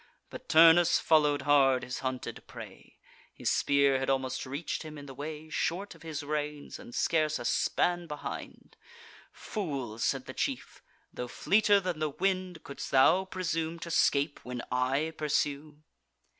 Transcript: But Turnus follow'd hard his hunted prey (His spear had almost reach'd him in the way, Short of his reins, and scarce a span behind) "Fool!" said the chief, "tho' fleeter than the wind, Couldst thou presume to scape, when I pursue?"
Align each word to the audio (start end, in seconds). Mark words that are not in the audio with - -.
But 0.31 0.49
Turnus 0.49 0.97
follow'd 0.97 1.43
hard 1.43 1.83
his 1.83 1.99
hunted 1.99 2.47
prey 2.47 2.97
(His 3.35 3.51
spear 3.51 3.99
had 3.99 4.09
almost 4.09 4.47
reach'd 4.47 4.81
him 4.81 4.97
in 4.97 5.05
the 5.05 5.13
way, 5.13 5.47
Short 5.51 5.93
of 5.93 6.01
his 6.01 6.23
reins, 6.23 6.79
and 6.79 6.95
scarce 6.95 7.37
a 7.37 7.45
span 7.45 8.07
behind) 8.07 8.77
"Fool!" 9.31 9.99
said 9.99 10.25
the 10.25 10.33
chief, 10.33 10.81
"tho' 11.13 11.27
fleeter 11.27 11.79
than 11.79 11.99
the 11.99 12.09
wind, 12.09 12.63
Couldst 12.63 12.89
thou 12.89 13.25
presume 13.25 13.77
to 13.77 13.91
scape, 13.91 14.39
when 14.43 14.63
I 14.71 15.11
pursue?" 15.15 15.83